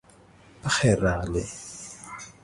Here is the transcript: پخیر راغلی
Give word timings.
پخیر 0.63 0.95
راغلی 0.99 1.43